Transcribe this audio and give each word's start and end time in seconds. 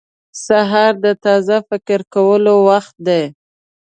•سهار 0.45 0.93
د 1.05 1.07
تازه 1.25 1.57
فکر 1.69 1.99
کولو 2.13 2.55
وخت 2.69 2.95
دی. 3.07 3.23